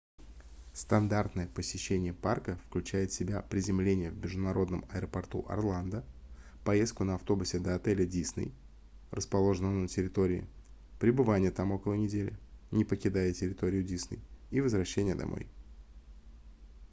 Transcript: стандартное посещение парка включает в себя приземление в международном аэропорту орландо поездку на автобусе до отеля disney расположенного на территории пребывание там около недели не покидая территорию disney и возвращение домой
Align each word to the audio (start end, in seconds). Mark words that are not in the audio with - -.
стандартное 0.73 1.45
посещение 1.47 2.11
парка 2.11 2.57
включает 2.65 3.11
в 3.11 3.13
себя 3.13 3.43
приземление 3.43 4.09
в 4.09 4.17
международном 4.17 4.83
аэропорту 4.89 5.45
орландо 5.47 6.03
поездку 6.65 7.03
на 7.03 7.13
автобусе 7.13 7.59
до 7.59 7.75
отеля 7.75 8.07
disney 8.07 8.51
расположенного 9.11 9.73
на 9.73 9.87
территории 9.87 10.47
пребывание 10.99 11.51
там 11.51 11.71
около 11.71 11.93
недели 11.93 12.35
не 12.71 12.83
покидая 12.83 13.31
территорию 13.31 13.85
disney 13.85 14.19
и 14.49 14.59
возвращение 14.59 15.13
домой 15.13 15.47